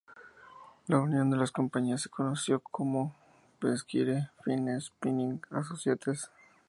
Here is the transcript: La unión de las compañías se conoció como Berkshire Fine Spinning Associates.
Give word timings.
La 0.87 0.97
unión 0.99 1.29
de 1.29 1.37
las 1.37 1.51
compañías 1.51 2.01
se 2.01 2.09
conoció 2.09 2.59
como 2.59 3.15
Berkshire 3.61 4.31
Fine 4.43 4.81
Spinning 4.81 5.43
Associates. 5.51 6.31